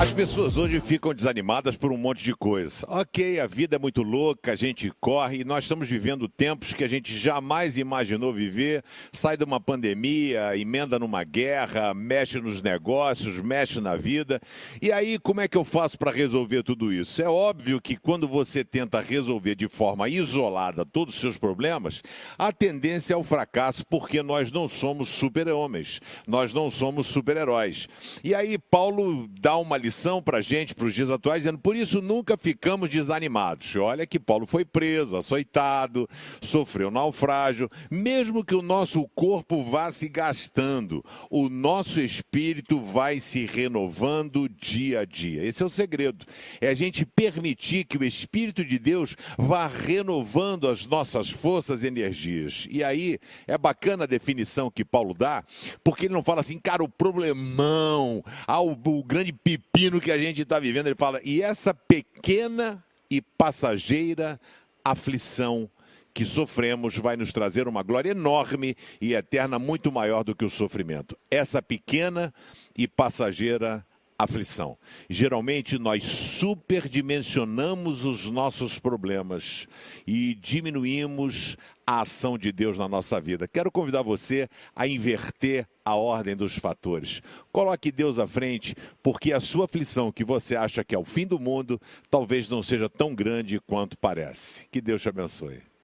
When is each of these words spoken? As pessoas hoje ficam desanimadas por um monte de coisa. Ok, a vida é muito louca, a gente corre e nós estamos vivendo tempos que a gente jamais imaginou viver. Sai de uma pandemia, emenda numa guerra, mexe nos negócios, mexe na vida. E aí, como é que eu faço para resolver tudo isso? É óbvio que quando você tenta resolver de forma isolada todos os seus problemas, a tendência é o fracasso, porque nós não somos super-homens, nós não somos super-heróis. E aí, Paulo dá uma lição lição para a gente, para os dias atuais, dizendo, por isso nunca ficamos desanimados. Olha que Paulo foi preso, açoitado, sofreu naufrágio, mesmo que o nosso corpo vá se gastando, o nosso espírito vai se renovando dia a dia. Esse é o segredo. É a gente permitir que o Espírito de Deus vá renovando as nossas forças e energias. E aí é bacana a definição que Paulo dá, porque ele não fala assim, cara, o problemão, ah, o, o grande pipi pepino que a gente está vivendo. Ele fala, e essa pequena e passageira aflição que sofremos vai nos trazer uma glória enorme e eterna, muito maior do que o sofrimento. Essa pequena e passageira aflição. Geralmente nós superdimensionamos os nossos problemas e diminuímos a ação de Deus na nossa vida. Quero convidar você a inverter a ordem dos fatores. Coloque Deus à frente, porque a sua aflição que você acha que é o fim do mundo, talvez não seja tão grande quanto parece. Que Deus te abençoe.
As 0.00 0.12
pessoas 0.12 0.56
hoje 0.56 0.80
ficam 0.80 1.12
desanimadas 1.12 1.76
por 1.76 1.90
um 1.90 1.96
monte 1.96 2.22
de 2.22 2.32
coisa. 2.32 2.86
Ok, 2.88 3.40
a 3.40 3.48
vida 3.48 3.74
é 3.74 3.78
muito 3.80 4.00
louca, 4.00 4.52
a 4.52 4.56
gente 4.56 4.92
corre 5.00 5.40
e 5.40 5.44
nós 5.44 5.64
estamos 5.64 5.88
vivendo 5.88 6.28
tempos 6.28 6.72
que 6.72 6.84
a 6.84 6.88
gente 6.88 7.18
jamais 7.18 7.76
imaginou 7.76 8.32
viver. 8.32 8.84
Sai 9.12 9.36
de 9.36 9.42
uma 9.42 9.58
pandemia, 9.58 10.56
emenda 10.56 11.00
numa 11.00 11.24
guerra, 11.24 11.92
mexe 11.94 12.40
nos 12.40 12.62
negócios, 12.62 13.40
mexe 13.40 13.80
na 13.80 13.96
vida. 13.96 14.40
E 14.80 14.92
aí, 14.92 15.18
como 15.18 15.40
é 15.40 15.48
que 15.48 15.56
eu 15.56 15.64
faço 15.64 15.98
para 15.98 16.12
resolver 16.12 16.62
tudo 16.62 16.92
isso? 16.92 17.20
É 17.20 17.28
óbvio 17.28 17.80
que 17.80 17.96
quando 17.96 18.28
você 18.28 18.62
tenta 18.62 19.00
resolver 19.00 19.56
de 19.56 19.66
forma 19.68 20.08
isolada 20.08 20.86
todos 20.86 21.16
os 21.16 21.20
seus 21.20 21.36
problemas, 21.36 22.02
a 22.38 22.52
tendência 22.52 23.14
é 23.14 23.16
o 23.16 23.24
fracasso, 23.24 23.84
porque 23.84 24.22
nós 24.22 24.52
não 24.52 24.68
somos 24.68 25.08
super-homens, 25.08 26.00
nós 26.24 26.54
não 26.54 26.70
somos 26.70 27.08
super-heróis. 27.08 27.88
E 28.22 28.32
aí, 28.32 28.56
Paulo 28.56 29.28
dá 29.40 29.56
uma 29.56 29.76
lição 29.76 29.87
lição 29.88 30.22
para 30.22 30.38
a 30.38 30.40
gente, 30.42 30.74
para 30.74 30.84
os 30.84 30.94
dias 30.94 31.08
atuais, 31.08 31.40
dizendo, 31.40 31.58
por 31.58 31.74
isso 31.74 32.02
nunca 32.02 32.36
ficamos 32.36 32.90
desanimados. 32.90 33.74
Olha 33.76 34.06
que 34.06 34.20
Paulo 34.20 34.46
foi 34.46 34.62
preso, 34.62 35.16
açoitado, 35.16 36.06
sofreu 36.42 36.90
naufrágio, 36.90 37.70
mesmo 37.90 38.44
que 38.44 38.54
o 38.54 38.60
nosso 38.60 39.08
corpo 39.14 39.64
vá 39.64 39.90
se 39.90 40.06
gastando, 40.06 41.02
o 41.30 41.48
nosso 41.48 42.00
espírito 42.00 42.78
vai 42.80 43.18
se 43.18 43.46
renovando 43.46 44.46
dia 44.46 45.00
a 45.00 45.04
dia. 45.06 45.42
Esse 45.42 45.62
é 45.62 45.66
o 45.66 45.70
segredo. 45.70 46.26
É 46.60 46.68
a 46.68 46.74
gente 46.74 47.06
permitir 47.06 47.84
que 47.84 47.96
o 47.96 48.04
Espírito 48.04 48.64
de 48.64 48.78
Deus 48.78 49.16
vá 49.38 49.66
renovando 49.66 50.68
as 50.68 50.86
nossas 50.86 51.30
forças 51.30 51.82
e 51.82 51.86
energias. 51.86 52.66
E 52.70 52.84
aí 52.84 53.18
é 53.46 53.56
bacana 53.56 54.04
a 54.04 54.06
definição 54.06 54.70
que 54.70 54.84
Paulo 54.84 55.14
dá, 55.14 55.42
porque 55.82 56.06
ele 56.06 56.14
não 56.14 56.22
fala 56.22 56.42
assim, 56.42 56.58
cara, 56.58 56.84
o 56.84 56.88
problemão, 56.88 58.22
ah, 58.46 58.60
o, 58.60 58.72
o 58.72 59.02
grande 59.02 59.32
pipi 59.32 59.77
pepino 59.78 60.00
que 60.00 60.10
a 60.10 60.18
gente 60.18 60.42
está 60.42 60.58
vivendo. 60.58 60.88
Ele 60.88 60.96
fala, 60.96 61.20
e 61.22 61.40
essa 61.40 61.72
pequena 61.72 62.82
e 63.08 63.20
passageira 63.20 64.40
aflição 64.84 65.70
que 66.12 66.24
sofremos 66.24 66.96
vai 66.96 67.16
nos 67.16 67.32
trazer 67.32 67.68
uma 67.68 67.82
glória 67.84 68.10
enorme 68.10 68.74
e 69.00 69.14
eterna, 69.14 69.56
muito 69.56 69.92
maior 69.92 70.24
do 70.24 70.34
que 70.34 70.44
o 70.44 70.50
sofrimento. 70.50 71.16
Essa 71.30 71.62
pequena 71.62 72.34
e 72.76 72.88
passageira 72.88 73.86
aflição. 74.18 74.76
Geralmente 75.08 75.78
nós 75.78 76.04
superdimensionamos 76.04 78.04
os 78.04 78.28
nossos 78.28 78.78
problemas 78.78 79.68
e 80.06 80.34
diminuímos 80.34 81.56
a 81.86 82.00
ação 82.00 82.36
de 82.36 82.50
Deus 82.50 82.76
na 82.76 82.88
nossa 82.88 83.20
vida. 83.20 83.46
Quero 83.46 83.70
convidar 83.70 84.02
você 84.02 84.48
a 84.74 84.88
inverter 84.88 85.66
a 85.84 85.94
ordem 85.94 86.34
dos 86.34 86.58
fatores. 86.58 87.22
Coloque 87.52 87.92
Deus 87.92 88.18
à 88.18 88.26
frente, 88.26 88.74
porque 89.02 89.32
a 89.32 89.40
sua 89.40 89.66
aflição 89.66 90.12
que 90.12 90.24
você 90.24 90.56
acha 90.56 90.84
que 90.84 90.94
é 90.94 90.98
o 90.98 91.04
fim 91.04 91.26
do 91.26 91.38
mundo, 91.38 91.80
talvez 92.10 92.50
não 92.50 92.62
seja 92.62 92.88
tão 92.88 93.14
grande 93.14 93.60
quanto 93.60 93.96
parece. 93.96 94.66
Que 94.70 94.80
Deus 94.80 95.00
te 95.00 95.08
abençoe. 95.08 95.68